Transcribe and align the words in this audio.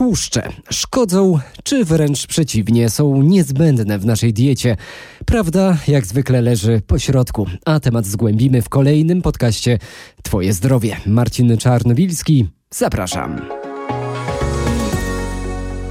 Tłuszcze 0.00 0.48
szkodzą, 0.70 1.38
czy 1.64 1.84
wręcz 1.84 2.26
przeciwnie, 2.26 2.90
są 2.90 3.22
niezbędne 3.22 3.98
w 3.98 4.06
naszej 4.06 4.32
diecie. 4.32 4.76
Prawda, 5.26 5.76
jak 5.88 6.06
zwykle, 6.06 6.42
leży 6.42 6.82
po 6.86 6.98
środku, 6.98 7.46
a 7.64 7.80
temat 7.80 8.06
zgłębimy 8.06 8.62
w 8.62 8.68
kolejnym 8.68 9.22
podcaście 9.22 9.78
Twoje 10.22 10.52
zdrowie. 10.52 10.96
Marcin 11.06 11.58
Czarnobilski, 11.58 12.48
zapraszam. 12.70 13.59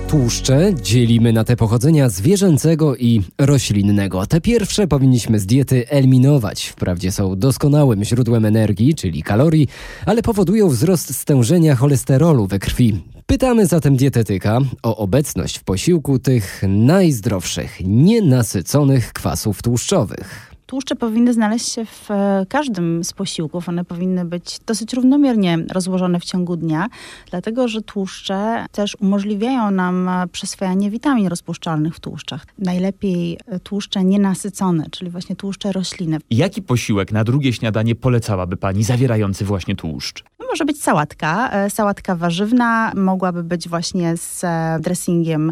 Tłuszcze 0.09 0.73
dzielimy 0.81 1.33
na 1.33 1.43
te 1.43 1.55
pochodzenia 1.55 2.09
zwierzęcego 2.09 2.95
i 2.95 3.21
roślinnego. 3.37 4.25
Te 4.25 4.41
pierwsze 4.41 4.87
powinniśmy 4.87 5.39
z 5.39 5.45
diety 5.45 5.89
eliminować. 5.89 6.65
Wprawdzie 6.65 7.11
są 7.11 7.35
doskonałym 7.35 8.03
źródłem 8.03 8.45
energii, 8.45 8.95
czyli 8.95 9.23
kalorii, 9.23 9.67
ale 10.05 10.21
powodują 10.21 10.69
wzrost 10.69 11.15
stężenia 11.15 11.75
cholesterolu 11.75 12.47
we 12.47 12.59
krwi. 12.59 13.03
Pytamy 13.25 13.65
zatem 13.65 13.95
dietetyka 13.95 14.59
o 14.83 14.97
obecność 14.97 15.57
w 15.57 15.63
posiłku 15.63 16.19
tych 16.19 16.61
najzdrowszych, 16.67 17.77
nienasyconych 17.85 19.13
kwasów 19.13 19.61
tłuszczowych. 19.61 20.48
Tłuszcze 20.69 20.95
powinny 20.95 21.33
znaleźć 21.33 21.71
się 21.71 21.85
w 21.85 22.11
e, 22.11 22.45
każdym 22.49 23.03
z 23.03 23.13
posiłków. 23.13 23.69
One 23.69 23.85
powinny 23.85 24.25
być 24.25 24.59
dosyć 24.65 24.93
równomiernie 24.93 25.57
rozłożone 25.71 26.19
w 26.19 26.25
ciągu 26.25 26.57
dnia, 26.57 26.87
dlatego 27.29 27.67
że 27.67 27.81
tłuszcze 27.81 28.65
też 28.71 28.97
umożliwiają 28.99 29.71
nam 29.71 30.09
e, 30.09 30.27
przyswajanie 30.27 30.89
witamin 30.89 31.27
rozpuszczalnych 31.27 31.95
w 31.95 31.99
tłuszczach. 31.99 32.45
Najlepiej 32.59 33.39
e, 33.45 33.59
tłuszcze 33.59 34.03
nienasycone, 34.03 34.85
czyli 34.91 35.11
właśnie 35.11 35.35
tłuszcze 35.35 35.71
roślinne. 35.71 36.17
Jaki 36.31 36.61
posiłek 36.61 37.11
na 37.11 37.23
drugie 37.23 37.53
śniadanie 37.53 37.95
polecałaby 37.95 38.57
Pani 38.57 38.83
zawierający 38.83 39.45
właśnie 39.45 39.75
tłuszcz? 39.75 40.23
No, 40.39 40.45
może 40.49 40.65
być 40.65 40.83
sałatka, 40.83 41.51
sałatka 41.69 42.15
warzywna, 42.15 42.91
mogłaby 42.95 43.43
być 43.43 43.69
właśnie 43.69 44.17
z 44.17 44.45
dressingiem 44.81 45.51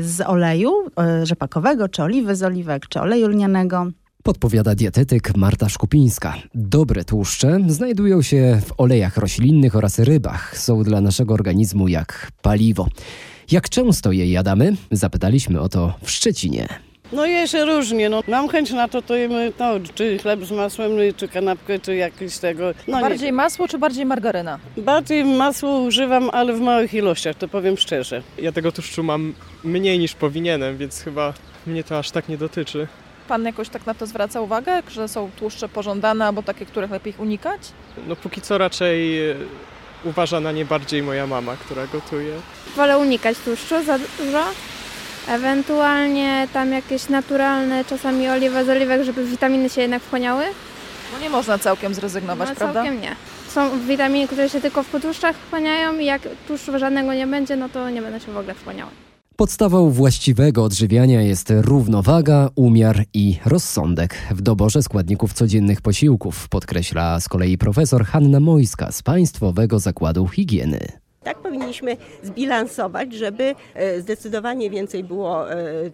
z 0.00 0.20
oleju 0.20 0.72
rzepakowego, 1.22 1.88
czy 1.88 2.02
oliwy 2.02 2.36
z 2.36 2.42
oliwek, 2.42 2.88
czy 2.88 3.00
oleju 3.00 3.28
lnianego. 3.28 3.86
Podpowiada 4.24 4.74
dietetyk 4.74 5.36
Marta 5.36 5.68
Szkupińska. 5.68 6.34
Dobre 6.54 7.04
tłuszcze 7.04 7.58
znajdują 7.66 8.22
się 8.22 8.60
w 8.66 8.80
olejach 8.80 9.16
roślinnych 9.16 9.76
oraz 9.76 9.98
rybach. 9.98 10.58
Są 10.58 10.82
dla 10.82 11.00
naszego 11.00 11.34
organizmu 11.34 11.88
jak 11.88 12.30
paliwo. 12.42 12.88
Jak 13.50 13.68
często 13.68 14.12
je 14.12 14.32
jadamy? 14.32 14.76
Zapytaliśmy 14.90 15.60
o 15.60 15.68
to 15.68 15.94
w 16.02 16.10
Szczecinie. 16.10 16.68
No 17.12 17.26
je 17.26 17.48
się 17.48 17.64
różnie. 17.64 18.08
No. 18.08 18.22
Mam 18.28 18.48
chęć 18.48 18.70
na 18.70 18.88
to, 18.88 19.02
to 19.02 19.14
jemy 19.16 19.52
no, 19.58 19.74
czy 19.94 20.18
chleb 20.18 20.44
z 20.44 20.50
masłem, 20.50 20.90
czy 21.16 21.28
kanapkę, 21.28 21.78
czy 21.78 21.96
jakieś 21.96 22.38
tego. 22.38 22.64
No, 22.88 23.00
bardziej 23.00 23.28
nie. 23.28 23.32
masło, 23.32 23.68
czy 23.68 23.78
bardziej 23.78 24.06
margaryna? 24.06 24.58
Bardziej 24.76 25.24
masło 25.24 25.80
używam, 25.80 26.30
ale 26.32 26.52
w 26.52 26.60
małych 26.60 26.94
ilościach, 26.94 27.36
to 27.36 27.48
powiem 27.48 27.76
szczerze. 27.76 28.22
Ja 28.38 28.52
tego 28.52 28.72
tłuszczu 28.72 29.02
mam 29.02 29.34
mniej 29.64 29.98
niż 29.98 30.14
powinienem, 30.14 30.76
więc 30.76 31.00
chyba 31.00 31.34
mnie 31.66 31.84
to 31.84 31.98
aż 31.98 32.10
tak 32.10 32.28
nie 32.28 32.38
dotyczy. 32.38 32.88
Pan 33.28 33.44
jakoś 33.44 33.68
tak 33.68 33.86
na 33.86 33.94
to 33.94 34.06
zwraca 34.06 34.40
uwagę, 34.40 34.82
że 34.88 35.08
są 35.08 35.30
tłuszcze 35.38 35.68
pożądane 35.68 36.26
albo 36.26 36.42
takie, 36.42 36.66
których 36.66 36.90
lepiej 36.90 37.14
unikać? 37.18 37.60
No 38.06 38.16
póki 38.16 38.40
co 38.40 38.58
raczej 38.58 39.30
e, 39.30 39.34
uważa 40.04 40.40
na 40.40 40.52
nie 40.52 40.64
bardziej 40.64 41.02
moja 41.02 41.26
mama, 41.26 41.56
która 41.56 41.86
gotuje. 41.86 42.34
Wolę 42.76 42.98
unikać 42.98 43.38
tłuszczu 43.38 43.84
za 43.84 43.98
dużo. 43.98 44.44
Ewentualnie 45.28 46.48
tam 46.52 46.72
jakieś 46.72 47.08
naturalne, 47.08 47.84
czasami 47.84 48.28
oliwa 48.28 48.64
z 48.64 48.68
oliwek, 48.68 49.04
żeby 49.04 49.24
witaminy 49.24 49.70
się 49.70 49.80
jednak 49.80 50.02
wchłaniały. 50.02 50.44
No 51.12 51.18
nie 51.18 51.30
można 51.30 51.58
całkiem 51.58 51.94
zrezygnować, 51.94 52.48
no, 52.48 52.54
prawda? 52.54 52.82
całkiem 52.82 53.00
nie. 53.00 53.16
Są 53.48 53.80
witaminy, 53.86 54.26
które 54.26 54.48
się 54.48 54.60
tylko 54.60 54.82
w 54.82 55.00
tłuszczach 55.02 55.36
wchłaniają 55.36 55.98
i 55.98 56.04
jak 56.04 56.22
tłuszczu 56.46 56.78
żadnego 56.78 57.14
nie 57.14 57.26
będzie, 57.26 57.56
no 57.56 57.68
to 57.68 57.90
nie 57.90 58.02
będą 58.02 58.18
się 58.18 58.32
w 58.32 58.36
ogóle 58.36 58.54
wchłaniały. 58.54 58.90
Podstawą 59.36 59.90
właściwego 59.90 60.64
odżywiania 60.64 61.22
jest 61.22 61.52
równowaga, 61.56 62.50
umiar 62.56 63.04
i 63.14 63.38
rozsądek 63.46 64.14
w 64.30 64.42
doborze 64.42 64.82
składników 64.82 65.32
codziennych 65.32 65.80
posiłków, 65.80 66.48
podkreśla 66.48 67.20
z 67.20 67.28
kolei 67.28 67.58
profesor 67.58 68.04
Hanna 68.04 68.40
Mojska 68.40 68.92
z 68.92 69.02
Państwowego 69.02 69.78
Zakładu 69.78 70.28
Higieny. 70.28 70.78
Tak 71.22 71.38
powinniśmy 71.38 71.96
zbilansować, 72.22 73.14
żeby 73.14 73.54
e, 73.74 74.00
zdecydowanie 74.00 74.70
więcej 74.70 75.04
było 75.04 75.52
e, 75.52 75.56
e, 75.56 75.88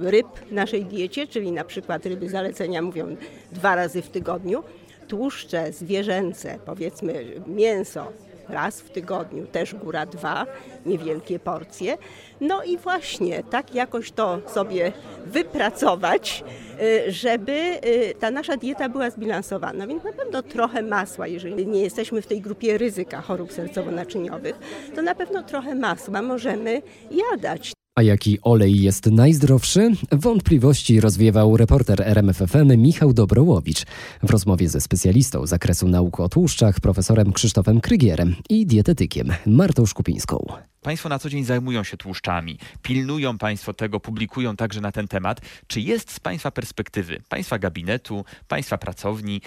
ryb 0.00 0.26
w 0.48 0.52
naszej 0.52 0.84
diecie, 0.84 1.26
czyli 1.26 1.52
na 1.52 1.64
przykład 1.64 2.06
ryby 2.06 2.28
zalecenia 2.28 2.82
mówią 2.82 3.16
dwa 3.52 3.74
razy 3.74 4.02
w 4.02 4.08
tygodniu, 4.08 4.62
tłuszcze 5.08 5.72
zwierzęce, 5.72 6.58
powiedzmy 6.66 7.24
mięso 7.46 8.12
raz 8.48 8.80
w 8.80 8.90
tygodniu, 8.90 9.46
też 9.46 9.74
góra 9.74 10.06
dwa, 10.06 10.46
niewielkie 10.86 11.38
porcje. 11.38 11.98
No 12.40 12.62
i 12.62 12.78
właśnie 12.78 13.42
tak 13.42 13.74
jakoś 13.74 14.12
to 14.12 14.38
sobie 14.46 14.92
wypracować, 15.26 16.44
y, 16.80 17.12
żeby 17.12 17.52
y, 17.52 18.14
ta 18.20 18.30
nasza 18.30 18.56
dieta 18.56 18.88
była 18.88 19.10
zbilansowana. 19.10 19.86
Więc 19.86 20.04
na 20.04 20.12
pewno 20.12 20.42
trochę 20.42 20.82
masła, 20.82 21.26
jeżeli 21.26 21.66
nie 21.66 21.80
jesteśmy 21.80 22.22
w 22.22 22.26
tej 22.26 22.40
grupie 22.40 22.78
ryzyka 22.78 23.20
chorób 23.20 23.50
sercowo-naczyniowych, 23.52 24.54
to 24.94 25.02
na 25.02 25.14
pewno 25.14 25.42
trochę 25.42 25.74
masła 25.74 26.22
możemy 26.22 26.82
jadać. 27.10 27.72
A 27.98 28.02
jaki 28.02 28.38
olej 28.42 28.80
jest 28.82 29.06
najzdrowszy? 29.06 29.90
Wątpliwości 30.12 31.00
rozwiewał 31.00 31.56
reporter 31.56 32.02
RMFFM 32.02 32.76
Michał 32.76 33.12
Dobrołowicz 33.12 33.84
w 34.22 34.30
rozmowie 34.30 34.68
ze 34.68 34.80
specjalistą 34.80 35.46
z 35.46 35.50
zakresu 35.50 35.88
nauk 35.88 36.20
o 36.20 36.28
tłuszczach, 36.28 36.80
profesorem 36.80 37.32
Krzysztofem 37.32 37.80
Krygierem 37.80 38.36
i 38.48 38.66
dietetykiem 38.66 39.32
Martą 39.46 39.86
Szkupińską. 39.86 40.46
Państwo 40.82 41.08
na 41.08 41.18
co 41.18 41.30
dzień 41.30 41.44
zajmują 41.44 41.84
się 41.84 41.96
tłuszczami, 41.96 42.58
pilnują 42.82 43.38
Państwo 43.38 43.74
tego, 43.74 44.00
publikują 44.00 44.56
także 44.56 44.80
na 44.80 44.92
ten 44.92 45.08
temat. 45.08 45.40
Czy 45.66 45.80
jest 45.80 46.10
z 46.10 46.20
Państwa 46.20 46.50
perspektywy, 46.50 47.22
Państwa 47.28 47.58
gabinetu, 47.58 48.24
Państwa 48.48 48.78
pracowni, 48.78 49.40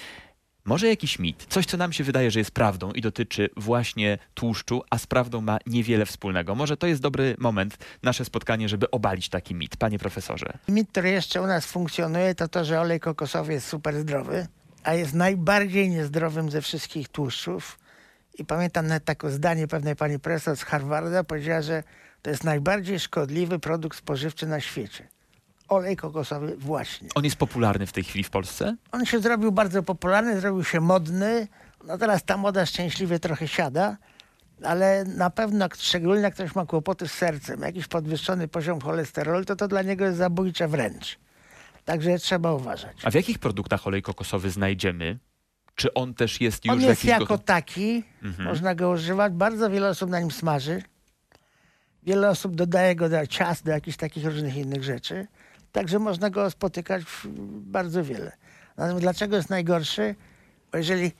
może 0.69 0.87
jakiś 0.87 1.19
mit, 1.19 1.45
coś 1.49 1.65
co 1.65 1.77
nam 1.77 1.93
się 1.93 2.03
wydaje, 2.03 2.31
że 2.31 2.39
jest 2.39 2.51
prawdą 2.51 2.91
i 2.91 3.01
dotyczy 3.01 3.49
właśnie 3.57 4.17
tłuszczu, 4.33 4.81
a 4.89 4.97
z 4.97 5.07
prawdą 5.07 5.41
ma 5.41 5.57
niewiele 5.65 6.05
wspólnego. 6.05 6.55
Może 6.55 6.77
to 6.77 6.87
jest 6.87 7.01
dobry 7.01 7.35
moment, 7.39 7.77
nasze 8.03 8.25
spotkanie, 8.25 8.69
żeby 8.69 8.91
obalić 8.91 9.29
taki 9.29 9.55
mit. 9.55 9.77
Panie 9.77 9.99
profesorze. 9.99 10.53
Mit, 10.67 10.89
który 10.91 11.09
jeszcze 11.09 11.41
u 11.41 11.47
nas 11.47 11.65
funkcjonuje, 11.65 12.35
to 12.35 12.47
to, 12.47 12.65
że 12.65 12.81
olej 12.81 12.99
kokosowy 12.99 13.53
jest 13.53 13.67
super 13.67 13.99
zdrowy, 13.99 14.47
a 14.83 14.93
jest 14.93 15.13
najbardziej 15.13 15.89
niezdrowym 15.89 16.51
ze 16.51 16.61
wszystkich 16.61 17.07
tłuszczów. 17.07 17.79
I 18.39 18.45
pamiętam 18.45 18.87
nawet 18.87 19.05
takie 19.05 19.29
zdanie 19.29 19.67
pewnej 19.67 19.95
pani 19.95 20.19
profesor 20.19 20.57
z 20.57 20.63
Harvarda, 20.63 21.23
powiedziała, 21.23 21.61
że 21.61 21.83
to 22.21 22.29
jest 22.29 22.43
najbardziej 22.43 22.99
szkodliwy 22.99 23.59
produkt 23.59 23.97
spożywczy 23.97 24.47
na 24.47 24.59
świecie 24.59 25.07
olej 25.69 25.95
kokosowy 25.95 26.57
właśnie. 26.57 27.09
On 27.15 27.23
jest 27.23 27.35
popularny 27.35 27.85
w 27.85 27.91
tej 27.91 28.03
chwili 28.03 28.23
w 28.23 28.29
Polsce? 28.29 28.75
On 28.91 29.05
się 29.05 29.19
zrobił 29.19 29.51
bardzo 29.51 29.83
popularny, 29.83 30.41
zrobił 30.41 30.63
się 30.63 30.81
modny. 30.81 31.47
No 31.87 31.97
teraz 31.97 32.23
ta 32.23 32.37
moda 32.37 32.65
szczęśliwie 32.65 33.19
trochę 33.19 33.47
siada, 33.47 33.97
ale 34.63 35.05
na 35.05 35.29
pewno, 35.29 35.67
szczególnie 35.77 36.21
jak 36.21 36.33
ktoś 36.33 36.55
ma 36.55 36.65
kłopoty 36.65 37.07
z 37.07 37.11
sercem, 37.11 37.61
jakiś 37.61 37.87
podwyższony 37.87 38.47
poziom 38.47 38.81
cholesterolu, 38.81 39.45
to 39.45 39.55
to 39.55 39.67
dla 39.67 39.81
niego 39.81 40.05
jest 40.05 40.17
zabójcze 40.17 40.67
wręcz. 40.67 41.19
Także 41.85 42.19
trzeba 42.19 42.53
uważać. 42.53 42.97
A 43.03 43.11
w 43.11 43.13
jakich 43.13 43.39
produktach 43.39 43.87
olej 43.87 44.01
kokosowy 44.01 44.49
znajdziemy? 44.49 45.19
Czy 45.75 45.93
on 45.93 46.13
też 46.13 46.41
jest 46.41 46.65
już 46.65 46.73
on 46.73 46.81
jest 46.81 47.05
jako 47.05 47.37
taki, 47.37 48.03
mhm. 48.23 48.49
można 48.49 48.75
go 48.75 48.89
używać. 48.89 49.33
Bardzo 49.33 49.69
wiele 49.69 49.89
osób 49.89 50.09
na 50.09 50.19
nim 50.19 50.31
smaży. 50.31 50.83
Wiele 52.03 52.29
osób 52.29 52.55
dodaje 52.55 52.95
go 52.95 53.09
do 53.09 53.27
ciast, 53.27 53.65
do 53.65 53.71
jakichś 53.71 53.97
takich 53.97 54.25
różnych 54.25 54.55
innych 54.55 54.83
rzeczy. 54.83 55.27
Także 55.71 55.99
można 55.99 56.29
go 56.29 56.51
spotykać 56.51 57.03
bardzo 57.51 58.03
wiele. 58.03 58.31
Natomiast 58.77 59.01
dlaczego 59.01 59.35
jest 59.35 59.49
najgorszy? 59.49 60.15
Bo 60.71 60.77
jeżeli 60.77 61.11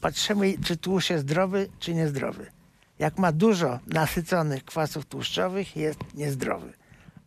patrzymy, 0.00 0.54
czy 0.64 0.76
tłuszcz 0.76 1.10
jest 1.10 1.22
zdrowy, 1.24 1.68
czy 1.78 1.94
niezdrowy. 1.94 2.46
Jak 2.98 3.18
ma 3.18 3.32
dużo 3.32 3.78
nasyconych 3.86 4.64
kwasów 4.64 5.06
tłuszczowych, 5.06 5.76
jest 5.76 5.98
niezdrowy. 6.14 6.72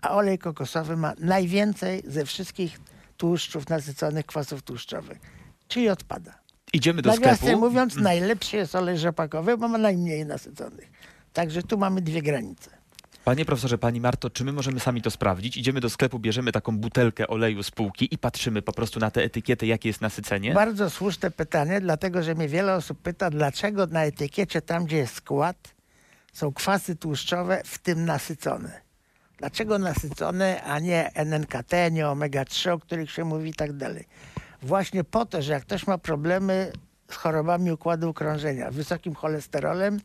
A 0.01 0.12
olej 0.16 0.38
kokosowy 0.39 0.98
ma 0.98 1.13
najwięcej 1.19 2.04
ze 2.07 2.25
wszystkich 2.25 2.80
tłuszczów 3.18 3.69
nasyconych 3.69 4.25
kwasów 4.25 4.62
tłuszczowych. 4.62 5.18
Czyli 5.68 5.89
odpada. 5.89 6.34
Idziemy 6.74 7.01
do 7.01 7.10
Nawiasem 7.10 7.38
sklepu. 7.38 7.60
mówiąc, 7.60 7.95
najlepszy 7.95 8.57
jest 8.57 8.75
olej 8.75 8.98
rzepakowy, 8.98 9.57
bo 9.57 9.68
ma 9.68 9.77
najmniej 9.77 10.25
nasyconych. 10.25 10.92
Także 11.34 11.63
tu 11.63 11.77
mamy 11.77 12.01
dwie 12.01 12.22
granice. 12.22 12.81
Panie 13.25 13.45
profesorze, 13.45 13.77
pani 13.77 14.01
Marto, 14.01 14.29
czy 14.29 14.44
my 14.44 14.51
możemy 14.51 14.79
sami 14.79 15.01
to 15.01 15.12
sprawdzić? 15.12 15.57
Idziemy 15.57 15.79
do 15.79 15.89
sklepu, 15.89 16.19
bierzemy 16.19 16.51
taką 16.51 16.77
butelkę 16.77 17.27
oleju 17.27 17.63
z 17.63 17.71
półki 17.71 18.13
i 18.13 18.18
patrzymy 18.18 18.62
po 18.62 18.73
prostu 18.73 19.00
na 19.00 19.12
tę 19.12 19.23
etykietę, 19.23 19.65
jakie 19.65 19.89
jest 19.89 20.01
nasycenie? 20.01 20.53
Bardzo 20.53 20.89
słuszne 20.89 21.31
pytanie, 21.31 21.81
dlatego 21.81 22.23
że 22.23 22.35
mnie 22.35 22.47
wiele 22.47 22.75
osób 22.75 23.01
pyta, 23.01 23.29
dlaczego 23.29 23.88
na 23.88 24.03
etykiecie, 24.03 24.62
tam 24.62 24.85
gdzie 24.85 24.97
jest 24.97 25.15
skład, 25.15 25.75
są 26.33 26.53
kwasy 26.53 26.95
tłuszczowe, 26.95 27.62
w 27.65 27.77
tym 27.77 28.06
nasycone. 28.06 28.81
Dlaczego 29.38 29.79
nasycone, 29.79 30.63
a 30.63 30.79
nie 30.79 31.12
NNKT, 31.13 31.91
nie 31.91 32.06
omega-3, 32.06 32.69
o 32.69 32.79
których 32.79 33.12
się 33.12 33.25
mówi 33.25 33.50
i 33.50 33.53
tak 33.53 33.74
dalej. 33.74 34.07
Właśnie 34.62 35.03
po 35.03 35.25
to, 35.25 35.41
że 35.41 35.53
jak 35.53 35.63
ktoś 35.63 35.88
ma 35.88 35.97
problemy 35.97 36.71
z 37.09 37.15
chorobami 37.15 37.71
układu 37.71 38.13
krążenia, 38.13 38.71
wysokim 38.71 39.15
cholesterolem, 39.15 40.00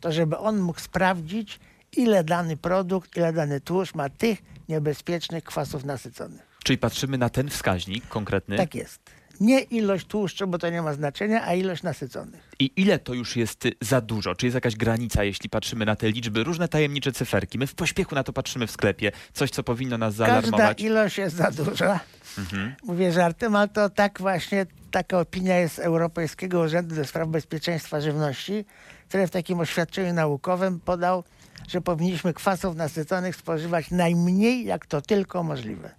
to 0.00 0.12
żeby 0.12 0.38
on 0.38 0.58
mógł 0.58 0.80
sprawdzić, 0.80 1.60
ile 1.96 2.24
dany 2.24 2.56
produkt, 2.56 3.16
ile 3.16 3.32
dany 3.32 3.60
tłuszcz 3.60 3.94
ma 3.94 4.08
tych 4.08 4.38
niebezpiecznych 4.68 5.44
kwasów 5.44 5.84
nasyconych. 5.84 6.48
Czyli 6.64 6.78
patrzymy 6.78 7.18
na 7.18 7.30
ten 7.30 7.50
wskaźnik 7.50 8.08
konkretny. 8.08 8.56
Tak 8.56 8.74
jest. 8.74 9.00
Nie 9.40 9.60
ilość 9.60 10.06
tłuszczu, 10.06 10.46
bo 10.46 10.58
to 10.58 10.70
nie 10.70 10.82
ma 10.82 10.92
znaczenia, 10.92 11.44
a 11.46 11.54
ilość 11.54 11.82
nasyconych. 11.82 12.50
I 12.58 12.70
ile 12.76 12.98
to 12.98 13.14
już 13.14 13.36
jest 13.36 13.64
za 13.80 14.00
dużo? 14.00 14.34
Czy 14.34 14.46
jest 14.46 14.54
jakaś 14.54 14.76
granica, 14.76 15.24
jeśli 15.24 15.50
patrzymy 15.50 15.86
na 15.86 15.96
te 15.96 16.10
liczby, 16.10 16.44
różne 16.44 16.68
tajemnicze 16.68 17.12
cyferki? 17.12 17.58
My 17.58 17.66
w 17.66 17.74
pośpiechu 17.74 18.14
na 18.14 18.24
to 18.24 18.32
patrzymy 18.32 18.66
w 18.66 18.70
sklepie. 18.70 19.12
Coś, 19.32 19.50
co 19.50 19.62
powinno 19.62 19.98
nas 19.98 20.16
Każda 20.16 20.26
zaalarmować. 20.26 20.80
ilość 20.80 21.18
jest 21.18 21.36
za 21.36 21.50
duża. 21.50 22.00
Mhm. 22.38 22.74
Mówię 22.82 23.12
żartem, 23.12 23.56
ale 23.56 23.68
to 23.68 23.90
tak 23.90 24.20
właśnie, 24.20 24.66
taka 24.90 25.20
opinia 25.20 25.56
jest 25.56 25.78
Europejskiego 25.78 26.60
Urzędu 26.60 26.94
do 26.94 27.04
Spraw 27.04 27.28
Bezpieczeństwa 27.28 28.00
Żywności, 28.00 28.64
który 29.08 29.26
w 29.26 29.30
takim 29.30 29.60
oświadczeniu 29.60 30.14
naukowym 30.14 30.80
podał, 30.80 31.24
że 31.68 31.80
powinniśmy 31.80 32.34
kwasów 32.34 32.76
nasyconych 32.76 33.36
spożywać 33.36 33.90
najmniej, 33.90 34.64
jak 34.64 34.86
to 34.86 35.00
tylko 35.00 35.42
możliwe. 35.42 35.94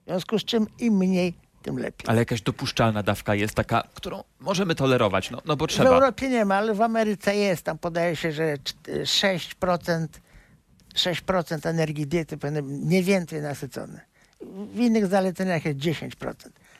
W 0.00 0.04
związku 0.10 0.38
z 0.38 0.44
czym 0.44 0.66
im 0.78 0.96
mniej, 0.96 1.34
tym 1.62 1.78
lepiej. 1.78 2.04
Ale 2.10 2.18
jakaś 2.18 2.42
dopuszczalna 2.42 3.02
dawka 3.02 3.34
jest 3.34 3.54
taka, 3.54 3.82
którą 3.94 4.24
możemy 4.40 4.74
tolerować, 4.74 5.30
no, 5.30 5.38
no 5.44 5.56
bo 5.56 5.64
W 5.66 5.68
trzeba. 5.68 5.90
Europie 5.90 6.28
nie 6.28 6.44
ma, 6.44 6.56
ale 6.56 6.74
w 6.74 6.82
Ameryce 6.82 7.36
jest. 7.36 7.62
Tam 7.62 7.78
podaje 7.78 8.16
się, 8.16 8.32
że 8.32 8.54
czt- 8.56 9.02
6%, 9.04 10.06
6% 10.94 11.68
energii 11.68 12.06
diety 12.06 12.36
powinny 12.38 12.62
być 12.62 12.72
mniej 12.86 13.02
więcej 13.02 13.42
nasycone. 13.42 14.00
W 14.74 14.78
innych 14.78 15.06
zaleceniach 15.06 15.64
jest 15.64 15.78
10%. 15.78 16.34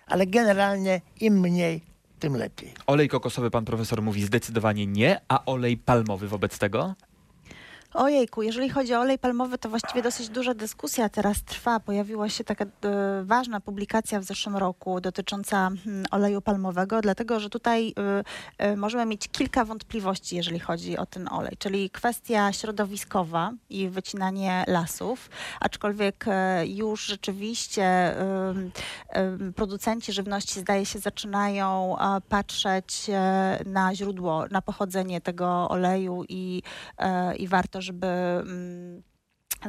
Ale 0.06 0.26
generalnie 0.26 1.00
im 1.20 1.40
mniej, 1.40 1.82
tym 2.18 2.36
lepiej. 2.36 2.74
Olej 2.86 3.08
kokosowy, 3.08 3.50
pan 3.50 3.64
profesor 3.64 4.02
mówi 4.02 4.22
zdecydowanie 4.24 4.86
nie, 4.86 5.20
a 5.28 5.44
olej 5.44 5.76
palmowy 5.76 6.28
wobec 6.28 6.58
tego? 6.58 6.94
Ojejku, 7.94 8.42
jeżeli 8.42 8.68
chodzi 8.68 8.94
o 8.94 9.00
olej 9.00 9.18
palmowy, 9.18 9.58
to 9.58 9.68
właściwie 9.68 10.02
dosyć 10.02 10.28
duża 10.28 10.54
dyskusja 10.54 11.08
teraz 11.08 11.42
trwa. 11.42 11.80
Pojawiła 11.80 12.28
się 12.28 12.44
taka 12.44 12.64
e, 12.64 12.68
ważna 13.24 13.60
publikacja 13.60 14.20
w 14.20 14.24
zeszłym 14.24 14.56
roku 14.56 15.00
dotycząca 15.00 15.66
mm, 15.66 16.04
oleju 16.10 16.40
palmowego, 16.40 17.00
dlatego 17.00 17.40
że 17.40 17.50
tutaj 17.50 17.94
e, 18.58 18.76
możemy 18.76 19.06
mieć 19.06 19.28
kilka 19.28 19.64
wątpliwości, 19.64 20.36
jeżeli 20.36 20.58
chodzi 20.58 20.98
o 20.98 21.06
ten 21.06 21.28
olej, 21.28 21.56
czyli 21.58 21.90
kwestia 21.90 22.52
środowiskowa 22.52 23.52
i 23.70 23.88
wycinanie 23.88 24.64
lasów, 24.66 25.30
aczkolwiek 25.60 26.24
już 26.66 27.06
rzeczywiście 27.06 28.14
producenci 29.56 30.12
żywności 30.12 30.60
zdaje 30.60 30.86
się 30.86 30.98
zaczynają 30.98 31.96
patrzeć 32.28 33.06
na 33.66 33.94
źródło, 33.94 34.46
na 34.50 34.62
pochodzenie 34.62 35.20
tego 35.20 35.68
oleju 35.68 36.24
i, 36.28 36.62
i 37.38 37.48
warto, 37.78 37.82
żeby 37.82 38.06
mm, 38.06 39.02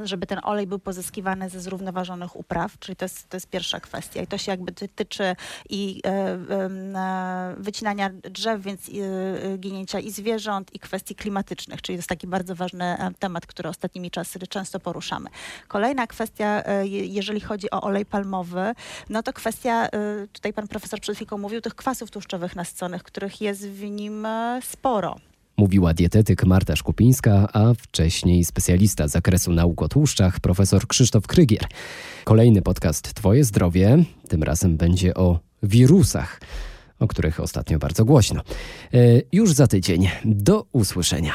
żeby 0.03 0.27
ten 0.27 0.39
olej 0.43 0.67
był 0.67 0.79
pozyskiwany 0.79 1.49
ze 1.49 1.61
zrównoważonych 1.61 2.35
upraw, 2.35 2.79
czyli 2.79 2.95
to 2.95 3.05
jest, 3.05 3.29
to 3.29 3.37
jest 3.37 3.49
pierwsza 3.49 3.79
kwestia. 3.79 4.21
I 4.21 4.27
to 4.27 4.37
się 4.37 4.51
jakby 4.51 4.71
tyczy 4.71 5.35
i 5.69 6.01
e, 6.05 6.09
em, 6.09 6.95
e, 6.95 7.55
wycinania 7.57 8.09
drzew, 8.09 8.61
więc 8.61 8.89
e, 8.89 9.57
ginięcia 9.57 9.99
i 9.99 10.11
zwierząt, 10.11 10.73
i 10.73 10.79
kwestii 10.79 11.15
klimatycznych, 11.15 11.81
czyli 11.81 11.97
to 11.97 11.99
jest 11.99 12.09
taki 12.09 12.27
bardzo 12.27 12.55
ważny 12.55 12.85
e, 12.85 13.11
temat, 13.19 13.45
który 13.45 13.69
ostatnimi 13.69 14.11
czasy 14.11 14.39
często 14.39 14.79
poruszamy. 14.79 15.29
Kolejna 15.67 16.07
kwestia, 16.07 16.63
e, 16.65 16.87
je- 16.87 17.05
jeżeli 17.05 17.39
chodzi 17.41 17.71
o 17.71 17.81
olej 17.81 18.05
palmowy, 18.05 18.73
no 19.09 19.23
to 19.23 19.33
kwestia, 19.33 19.89
tutaj 20.33 20.53
pan 20.53 20.67
profesor 20.67 20.99
przed 20.99 21.15
chwilką 21.15 21.37
mówił, 21.37 21.61
tych 21.61 21.75
kwasów 21.75 22.11
tłuszczowych 22.11 22.55
nasyconych, 22.55 23.03
których 23.03 23.41
jest 23.41 23.67
w 23.67 23.83
nim 23.83 24.27
sporo. 24.61 25.15
Mówiła 25.59 25.93
dietetyk 25.93 26.45
Marta 26.45 26.75
Szkupińska, 26.75 27.47
a 27.53 27.73
wcześniej 27.73 28.45
specjalista 28.45 29.07
z 29.07 29.11
zakresu 29.11 29.51
nauk 29.51 29.81
o 29.81 29.87
tłuszczach, 29.87 30.39
profesor 30.39 30.87
Krzysztof 30.87 31.27
Krygier. 31.27 31.67
Kolejny 32.23 32.61
podcast 32.61 33.13
Twoje 33.13 33.43
zdrowie, 33.43 34.03
tym 34.29 34.43
razem 34.43 34.77
będzie 34.77 35.13
o 35.13 35.39
wirusach, 35.63 36.41
o 36.99 37.07
których 37.07 37.39
ostatnio 37.39 37.79
bardzo 37.79 38.05
głośno. 38.05 38.41
E, 38.93 38.97
już 39.31 39.53
za 39.53 39.67
tydzień. 39.67 40.09
Do 40.25 40.65
usłyszenia. 40.71 41.33